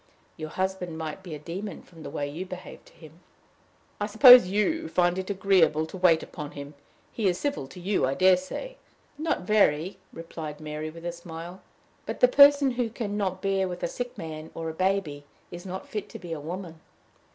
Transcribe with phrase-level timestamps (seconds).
[0.35, 3.19] Your husband might be a demon from the way you behave to him."
[3.99, 6.73] "I suppose you find it agreeable to wait upon him:
[7.13, 8.77] he is civil to you, I dare say!"
[9.19, 11.61] "Not very," replied Mary, with a smile;
[12.07, 15.67] "but the person who can not bear with a sick man or a baby is
[15.67, 16.79] not fit to be a woman."